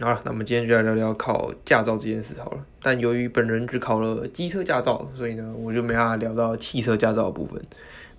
[0.00, 2.64] 好了，那么今天就来聊聊考驾照这件事好了。
[2.82, 7.60] 但由于本人只考了机车驾照，所以呢，我就没法聊到汽车驾照的部分。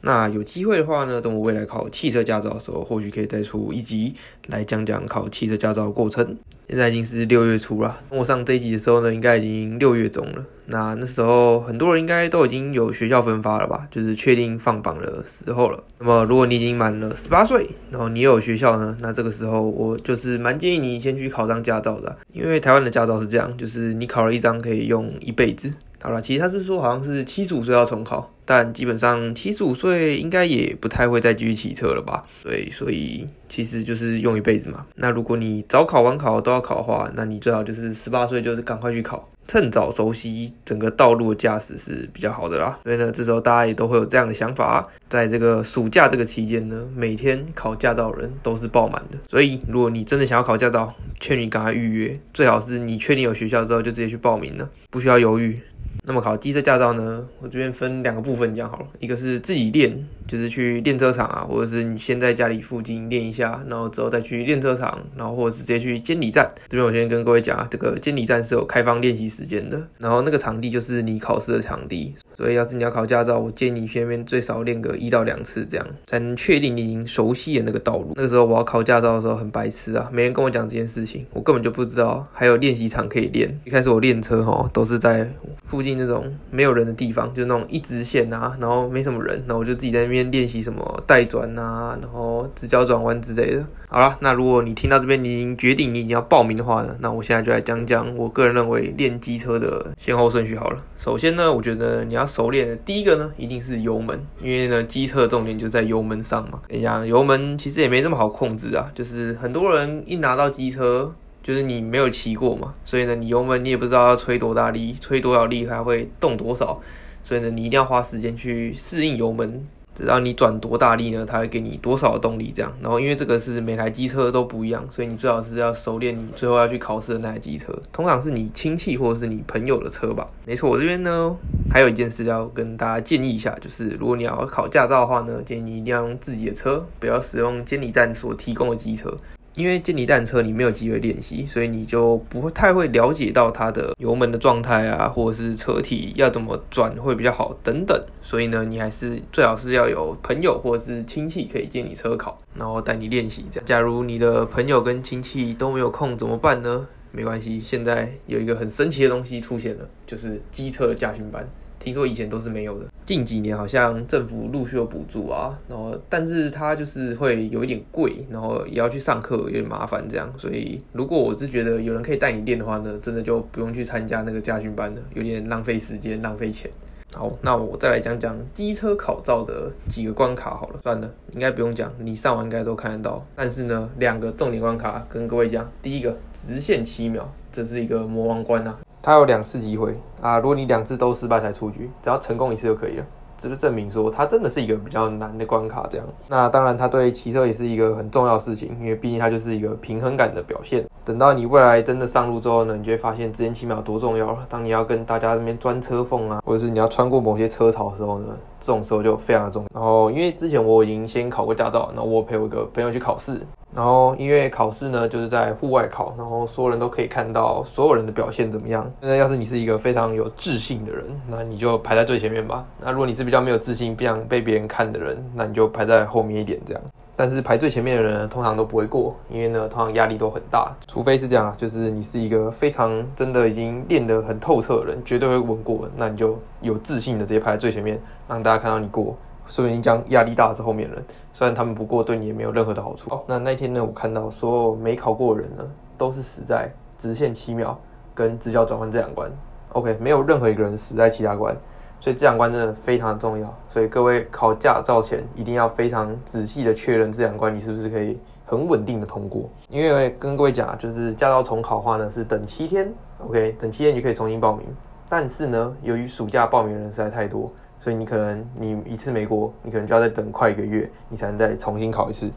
[0.02, 4.14] 那有机会的话呢，等我未来考汽车驾照的时候，或许可以再出一集
[4.48, 6.38] 来讲讲考汽车驾照的过程。
[6.68, 10.46] 现在已经是六月初了，我上这一集的时候呢，应该已经六月中了。
[10.68, 15.84] 那那时候很多人应该都已经有学校分发了吧，就是确定放榜的时候了。
[16.00, 25.74] 那么如果你已经满了十八岁，然后你有学校呢，那这个时候我就是蛮建议你先去考张驾照的，因为台湾的驾照是这样，就是你考了一张可以用一辈子。
[26.02, 32.24] 好了，其实他是说好像是七十五岁要重考，但基本上七十五岁应该也不太会再继续骑车了吧？
[32.44, 34.86] 对，所以其实就是用一辈子嘛。
[34.96, 42.80] 那如果你早考晚考都要考的话，那你最好就是十八岁就是赶快去考，趁早熟悉整个道路的驾驶是比较好的啦。
[42.84, 49.20] 所以呢，这时候大家也都会有这样的想法，在这个暑假这个期间呢，每天考驾照人都是爆满的。
[49.30, 55.60] 所以如果你真的想要考驾照，劝你赶快预约，最好是你确定有学校之后就直接去报名了，不需要犹豫。
[56.04, 57.28] 那么考机车驾照呢？
[57.40, 66.52] 我这边分两个部分讲好了，一个是自己练，就是去练车场啊，或者是你先在家里附近练一下，然后之后再去练车场，然后或者直接去监理站。
[66.68, 72.16] 这边我先跟各位讲啊，这个监理站是有开放练习时间的，然后那个场地就是你考试的场地。
[72.38, 78.14] 所以要是你要考驾照，我建议你前面最少练个一到两次，这样才能确定你已经熟悉了那个道路。
[78.16, 83.60] 那个时候我要考驾照的时候很白痴啊，没人跟我讲这件事情，我根本就不知道还有练习场可以练。
[83.64, 85.30] 一开始我练车哈，都是在
[85.68, 93.66] 附近那种没有人的地方，就那种一直线啊，然后没什么人，然后我就自己在那边练习什么带转啊，然后直角转弯之类的。
[93.90, 100.82] 好了，那如果你听到这边，你已经决定你已经要报名的话呢，那我现在就来讲讲我个人认为练机车的先后顺序好了。
[101.02, 106.62] 首先呢，我觉得你要熟练的第一个呢，一定是油门，因为呢，机车重点就在油门上嘛。
[106.70, 111.12] 你讲，油门其实也没这么好控制啊，就是很多人一拿到机车，
[111.42, 116.80] 就是你没有骑过嘛，所以呢，你油门你也不知道要吹多大力，吹多少力还会动多少，
[117.24, 119.68] 所以呢，你一定要花时间去适应油门。
[119.94, 122.72] 只要你转多大力呢，它会给你多少动力这样。
[122.82, 130.26] 然后因为这个是每台机车都不一样，所以你最好是要熟练你最后要去考试的那台机车，通常是你亲戚或者是你朋友的车吧。
[130.46, 131.36] 没错，我这边呢
[131.70, 139.16] 还有一件事要跟大家建议一下，就是如果你要考驾照的话呢，建议你一定要用自己的车，不要使用监理站所提供的机车。
[139.56, 148.02] 因为监理站车你没有机会练习，所以你就不会太会了解到它的油门的状态啊，或者是车体要怎么转会比较好等等。
[148.22, 153.66] 所以呢，你还是最好是要有朋友或者是亲戚可以借你车考，然后带你练习这样。
[153.66, 156.88] 假如你的朋友跟亲戚都没有空怎么办呢？
[157.12, 161.46] 没关系，现在有一个很神奇的东西出现了，就是机车的驾训班。
[161.78, 170.34] 听说以前都是没有的，近几年好像政府陆续有补助啊，然后但是它就是会有一点贵，然后也要去上课，有点麻烦这样。
[170.38, 176.72] 所以如果我是觉得有人可以带你练的话呢，真的就不用去参加那个驾训班了，有点浪费时间、浪费钱。
[177.14, 183.22] 好，那我再来讲讲机车考照的几个关卡好了，算了，应该不用讲，你上完应该都看得到。
[183.36, 188.78] 但是呢，两个重点关卡跟各位讲，第一个直线七秒，这是一个魔王关呐。
[189.02, 193.06] 它有两次机会啊，如果你两次都失败才出局，只要成功一次就可以了。
[193.38, 195.88] 这就证明说它真的是一个比较难的关卡。
[195.90, 200.86] 这样，那当然它对骑车也是一个很重要的事情，因为毕竟它就是一个平衡感的表现。
[201.04, 204.46] 等到你未来真的上路之后呢，你就会发现直线七秒多重要了。
[204.48, 208.28] 当你要跟大家这边钻车缝啊，或者是你要穿过某些车槽的时候呢，
[208.60, 209.68] 这种时候就非常的重要。
[209.74, 213.42] 然后因为之前我已经先考过驾照，然后我陪我一个朋友去考试。
[213.74, 218.90] 然后，因为考试呢，就是在户外考，然后所有人都可以看到所有人的表现怎么样。
[219.00, 222.66] 那要是你是一个非常有自信的人，那你就排在最前面吧。
[222.82, 226.84] 那如果你是比较没有自信、不想被别人看的人，那你就排在后面一点这样。
[227.16, 230.76] 但是排最前面的人，通常都不会过，因为呢，通常压力都很大。
[230.88, 235.88] 除非是这样啊，就是你是一个非常真的已经练得很透彻的人，绝对会稳过。
[235.96, 239.16] 那你就有自信的直接排在最前面，让大家看到你过。
[239.46, 241.04] 所以你讲压力大的是后面人，
[241.34, 243.10] 虽然他们不过，对你也没有任何的好处。
[243.14, 245.64] 哦，那那天呢，我看到所有没考过的人呢，
[245.98, 247.80] 都是死在直线七秒
[248.14, 249.32] 跟直角转弯这两关。
[249.74, 251.56] OK，没有任何一个人死在其他关，
[252.00, 253.54] 所以这两关真的非常重要。
[253.70, 259.50] 所以各位考驾照前一定要非常仔细的确认这两关你是不是可以很稳定的通过。
[259.70, 264.68] 因为跟各位讲，就是驾照重考的话呢，是等七天，OK，等七天就可以重新报名。
[265.08, 267.50] 但是呢，由于暑假报名人实在太多。
[267.82, 272.30] 所以你可能你一次没过，你可能就要再等快一个月，你才能再重新考一次。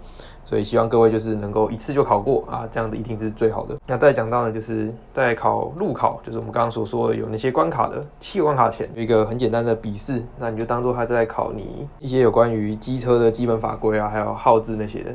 [0.47, 3.77] 所以希望各位就是能够一次就考过啊，这样子一定是最好的。
[3.87, 15.11] 那再讲到呢，就是在考路考，就是我们刚刚所说的有那些关卡的七个关卡前，有一个很简单的笔试，那你就当做他在考你一些有关于机车的基本法规啊，还有号字那些的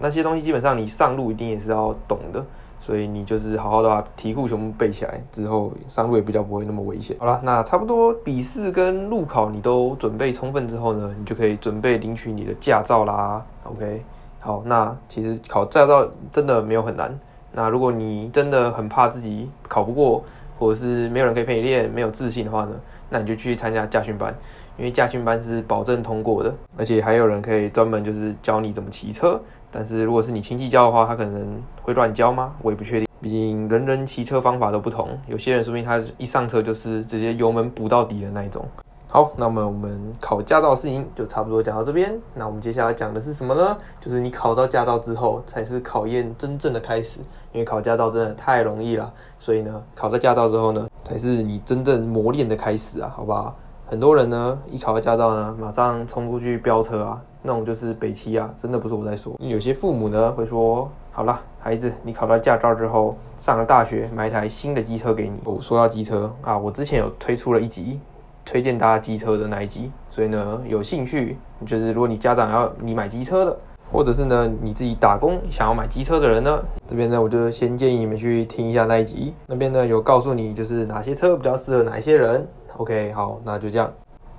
[0.00, 2.44] 那些东西，基本上你上路一定也是要懂的。
[2.84, 7.16] 所以你就是好好的把题库全部背起来，之后上路也比较不会那么危险。
[7.18, 13.42] 好了，那差不多笔试跟路考你都准备充分之后呢，你就可以准备领取你的驾照啦。
[13.64, 14.02] OK，
[14.38, 17.18] 好，那其实考驾照真的没有很难。
[17.52, 20.22] 那如果你真的很怕自己考不过，
[20.58, 22.72] 或者是没有人可以陪你练，没有自信的话呢，
[23.08, 24.34] 那你就去参加驾训班，
[24.76, 29.40] 因为驾训班是保证通过的，而且还有人可以专门就是教你怎么骑车。
[29.70, 32.54] 但是如果是你亲戚教的话，他可能会乱教吗？
[32.62, 33.08] 我也不确定。
[33.20, 38.64] 毕竟人人骑车方法都不同，有些人说明他一上车就是直接油门补到底的那一种。
[39.10, 42.16] 好，那么我们考驾照事情就差不多讲到这边。
[42.34, 43.76] 那我们接下来讲的是什么呢？
[44.00, 47.20] 就是你考到驾照之后，才是考验真正的开始。
[47.52, 53.56] 因为考驾照真的太容易了，所以呢，考到驾照之后呢，才是你真正磨练的开始啊，好不好？
[53.86, 57.20] 很多人呢，一考到驾照呢，马上冲出去飙车啊。
[57.42, 59.34] 那种就是北汽啊，真的不是我在说。
[59.38, 68.00] 有些父母呢会说：“好了，孩子，你考到驾照之后，上了大学，买一台新的机车给你。”我说到机车啊，我之前有推出了一集
[68.46, 71.36] 推荐大家机车的那一集，所以呢，有兴趣
[71.66, 73.54] 就是如果你家长要你买机车的，
[73.92, 76.58] 或者是呢你自己打工想要买机车的人呢，
[76.88, 82.48] 这边呢我就先建议你们去听一下那一集，那边呢有告诉你就是哪些车比较适合哪一些人。
[82.76, 83.92] OK，好，那就这样。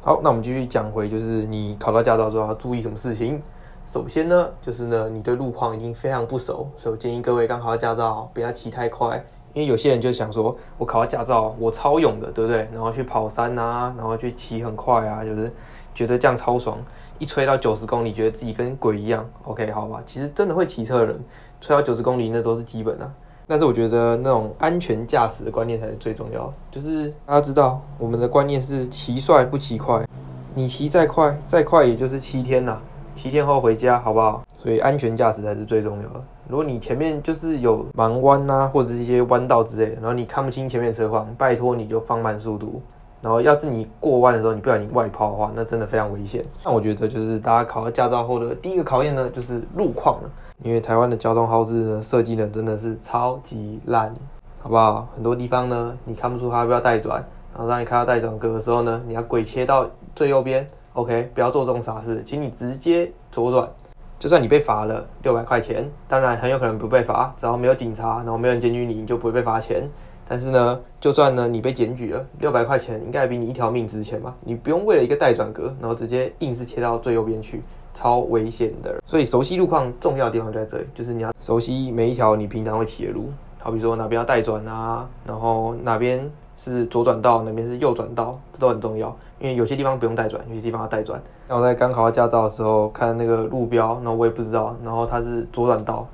[0.04, 3.42] 好，那我们继续讲回，就是你考到驾照之后要注意什么事情。
[3.90, 9.24] 首先呢，就是呢，你对路况已经非常不熟，所以我建议各位刚考到驾照不要骑太快，
[9.54, 12.68] 因为有些人就想说，我考到驾照，我超勇的，对不对？
[12.74, 15.50] 然后去跑山啊，然后去骑很快啊，就是
[15.94, 16.78] 觉得这样超爽，
[17.20, 19.26] 一吹到九十公里，觉得自己跟鬼一样。
[19.44, 21.24] OK，好吧，其实真的会骑车的人，
[21.62, 23.10] 吹到九十公里那都是基本的。
[23.48, 26.54] 但是我觉得那种安全驾驶的观念才是最重要的。
[26.72, 30.06] 就是大家知道，我们的观念是骑帅不骑快。
[30.54, 32.78] 你骑再快，再快也就是七天呐，
[33.16, 34.44] 七天后回家，好不好？
[34.54, 36.24] 所以安全驾驶才是最重要的。
[36.48, 42.82] 如果你前面就是有盲弯呐，或者是一些弯道之类的，然后你看不清前面车况，拜托你就放慢速度。
[43.22, 46.46] 然后要是你过弯的时候你不小心外抛的话，那真的非常危险。
[46.64, 50.30] 那我觉得就是大家考到驾照后的第一个考验呢，就是路况了。
[50.64, 54.14] 因为台湾的交通号志呢设计呢真的是超级烂，
[54.60, 55.08] 好不好？
[55.14, 57.24] 很多地方呢你看不出它要不要带转，
[57.54, 63.70] 然后让你看到带转格的时候呢，你要鬼切到最右边，OK，不要做这种傻事，请你直接左转。
[64.18, 69.84] 就算你被罚了六百块钱，当然很有可能不被罚，只要没有警察，然后没有人检举你，你就不会被罚钱。
[70.28, 74.34] 但是呢，就算呢你被检举了，六百块钱应该比你一条命值钱吧？
[74.40, 77.62] 你不用为了一个带转格，然后直接硬是切到最右边去。
[77.96, 89.16] 超危险的，所以熟悉路况重要的地方就在这里，就是你要熟悉每一条你平常会骑的路，好比说哪边要带转啊，然后哪边是左转道，哪边是右转道，这都很重要。
[89.40, 91.22] 因为有些地方不用带转，有些地方要带转。
[91.48, 96.08] 那我在刚考到驾照的时候看那个路标，然后我也不知道，然后它是左转道，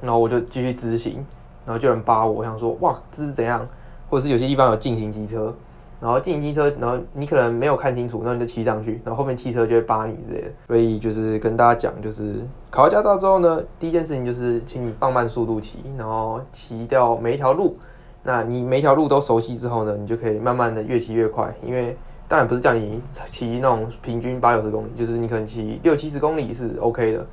[0.00, 1.24] 然后我就继续直行，
[1.64, 3.66] 然后就有人扒我，我想说哇这是怎样？
[4.08, 5.52] 或者是有些地方有进行机车。
[6.00, 10.48] 然后进行机车，然后你可能没有看清楚，那你就骑上去，然后后面汽车就会扒你之类的。
[10.66, 12.34] 所以就是跟大家讲，就是
[12.70, 17.76] 考到驾照之后呢，第一件事情就是请你放慢速度骑，然后骑掉每一条路。
[18.22, 21.54] 那你每一条路都熟悉之后呢，你就可以慢慢的越骑越快。
[21.62, 21.96] 因为
[22.28, 23.00] 当然不是叫你
[23.30, 27.26] 骑那种平均八九十公里，就是你可能骑六七十公里是 OK 的。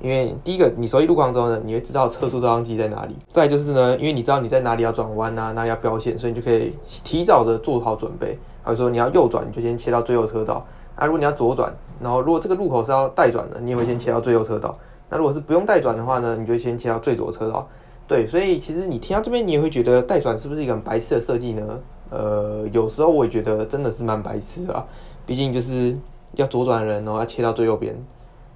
[0.00, 3.16] 因为第一个，你熟悉路况之后呢，你会知道测速照相机在哪里。
[3.32, 6.72] 再就是呢，因为你知道你在哪里要转弯啊，哪里要标线，所以你就可以
[7.04, 8.36] 提早的做好准备。
[8.62, 10.66] 还有说你要右转，你就先切到最右车道。
[10.96, 14.76] 啊，如果你要左转，然后如果这个路口是要带转的，你也会先切到最右车道。
[15.08, 17.68] 那如果是不用带转的话呢，你就先切到最左车道。
[18.08, 21.80] 对，所以其实你听到这边，你也会觉得带转是不是一个很白痴的设计呢？
[22.10, 24.84] 呃，有时候我也觉得真的是蛮白痴的啦。
[25.24, 25.96] 毕竟就是
[26.34, 27.96] 要左转的人，然后要切到最右边。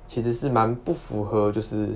[0.06, 1.90] 其实是蛮不符合就是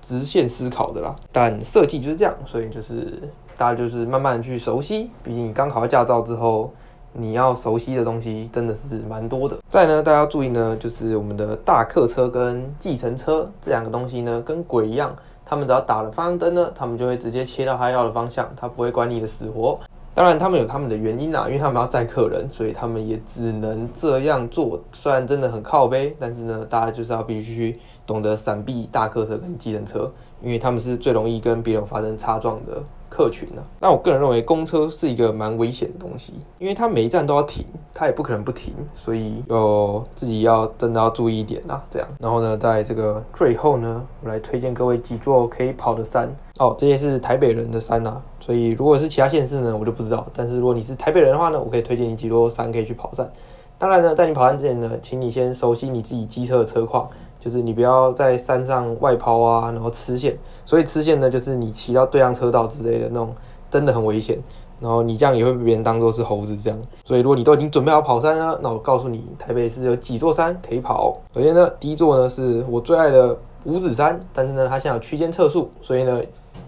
[0.00, 3.20] 直线思考的啦，但设计就是这样，所以就是
[3.56, 5.10] 大家就是慢慢去熟悉。
[5.22, 6.72] 毕竟你刚考到驾照之后，
[7.12, 9.58] 你要熟悉的东西真的是蛮多的。
[9.68, 15.14] 再呢，大家注意呢，就是我们的大客车跟计程车这两个东西呢，跟鬼一样，
[15.44, 19.78] 他们只要打了方向灯呢，他们就会直接切到他要的方向，他不会管你的死活。
[20.12, 24.78] 当然，他们有他们的原因啦，因为他们要载客人，所以他们也只能这样做。
[24.92, 30.12] 虽然真的很靠背，但是呢，大家就是要必须懂得闪避大客车跟计程车，
[30.42, 32.82] 因为他们是最容易跟别人发生擦撞的。
[33.20, 33.62] 客群呢？
[33.78, 41.78] 那我个人认为公车是一个蛮危险的东西，因为它每一站都要停，它也不可能不停，所以有自己要真的要注意一点呐。
[41.90, 46.74] 这样，然后呢，在这个最后呢，我来推荐各位几座可以跑的山哦。
[46.78, 50.26] 这些是台北人的山呐，所以如果是其他县市呢，我就不知道。
[50.32, 53.30] 但是如果你是台北人的话呢，我可以推荐你几座山可以去跑山。
[53.76, 57.08] 当然呢，在你跑山之前呢，请你先熟悉你自己机车的车况，
[57.40, 60.38] 就是你不要在山上外抛啊，然后吃线。
[60.64, 63.34] 所以吃线呢，就是你骑到对向车道之类的那种，
[63.68, 64.38] 真的很危险。
[64.78, 66.78] 然后你这样也会被别人当做是猴子这样。
[67.04, 71.18] 所以如果你都已经准备好跑山了，那我告诉你，台北市有几座山可以跑。
[71.34, 76.20] 首先呢，第一座呢是我最爱的五指山，但是呢它现在有区间测速，所以呢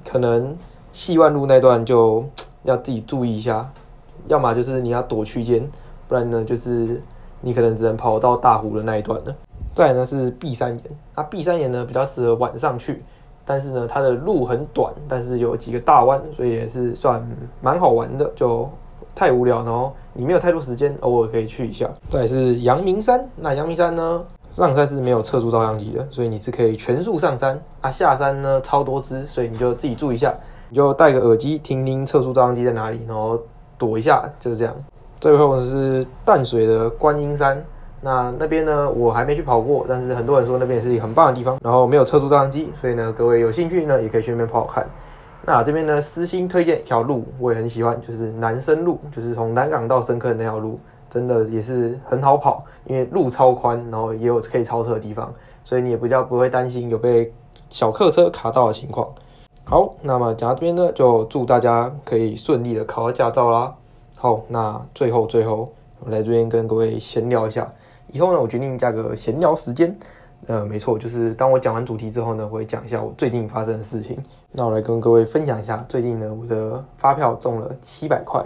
[0.05, 0.55] 可能
[0.93, 2.23] 细万路那段就
[2.65, 3.73] 要自己注意一下，
[4.29, 5.67] 要么就是你要躲区间，
[6.07, 7.03] 不然呢就是
[7.41, 9.35] 你可能只能跑到大湖的那一段了。
[9.73, 10.85] 再呢是碧山岩，
[11.17, 13.03] 那碧山岩呢比较适合晚上去，
[13.45, 17.27] 但是呢它的路很短，但是有几个大弯，所以也是算
[17.61, 18.31] 蛮好玩的。
[18.37, 18.69] 就
[19.15, 21.89] 太无聊，然后你没有太多时间，偶尔可以去一下。
[22.09, 27.91] 再是阳明山，那阳明山呢上山是没有测速照相机的，所以你是可以全速上山啊。
[27.91, 30.35] 下山呢超多只，所以你就自己注意一下，
[30.69, 33.39] 你就戴个耳机听听测速照相机在哪里，然后
[33.77, 34.75] 躲一下，就是这样。
[35.21, 37.63] 最后是淡水的观音山。
[38.05, 41.57] 那那边呢，我还没去跑过，但是很多人说那边也是很棒的地方。
[41.63, 44.87] 然后没有测速照相机，所以呢，各位有兴趣呢，也可以去那边跑跑看。
[45.45, 50.79] 那这边呢，私心推荐一条路，我也很喜欢，就是南深路，就是从南港到深坑那条路，
[51.09, 55.33] 真的也是很好跑，因为路超宽，然后也有可以超车的地方，
[55.65, 57.33] 所以你也比较不会担心有被
[57.71, 59.09] 小客车卡到的情况。
[59.65, 63.73] 好，那么讲这边呢，就祝大家可以顺利的考到驾照啦。
[64.19, 65.73] 好，那最后最后，
[66.05, 67.67] 我来这边跟各位闲聊一下。
[68.13, 69.99] 以后呢，我决定加个闲聊时间。
[70.47, 74.17] 呃，没错，就是当我讲完主题之后呢，我会讲一下我最近发生的事情。
[74.51, 78.45] 那我来跟各位分享一下，最近呢，我的发票中了七百块。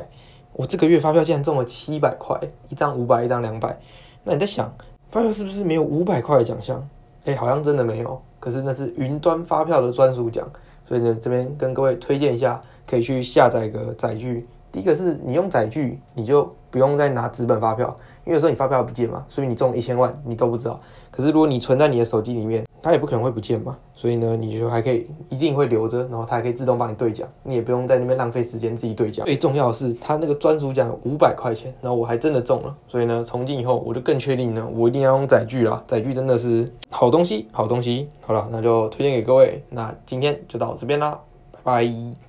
[0.53, 3.79] 我这个月发票竟然中了七百块，一张五百，一张两百。
[4.25, 4.73] 那你在想，
[5.11, 6.87] 发票是不是没有五百块的奖项？
[7.25, 8.21] 哎，好像真的没有。
[8.39, 10.47] 可是那是云端发票的专属奖，
[10.87, 14.47] 所以呢，这边跟各位推荐一下，可以去下载个载具。
[14.71, 17.97] 第一个是你用载具，你就不用再拿纸本发票。
[18.26, 20.78] 因为说你发票不见嘛，所以你中一千万你都不知道。
[21.11, 23.78] 可是如果你存在你的手机里面，它也不可能会不见嘛。
[23.95, 29.25] 所以呢，你就还可以一定会留着，然后它还可以自动帮你兑奖，你也不用在那边浪费时间自己兑奖。
[29.25, 32.76] 最重要的是，它那个专属奖五百块钱，然后我还真的中了。
[32.87, 35.83] 所以呢，从今以后我就更确定呢，我一定要用载具了。
[35.87, 38.09] 载具真的是好东西，好东西。
[38.21, 39.62] 好了，那就推荐给各位。
[39.71, 41.18] 那今天就到这边啦，
[41.52, 42.16] 拜拜。